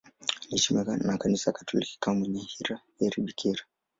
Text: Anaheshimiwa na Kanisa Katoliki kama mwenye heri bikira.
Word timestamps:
Anaheshimiwa 0.45 0.97
na 0.97 1.17
Kanisa 1.17 1.51
Katoliki 1.51 1.97
kama 1.99 2.19
mwenye 2.19 2.41
heri 2.99 3.21
bikira. 3.23 3.63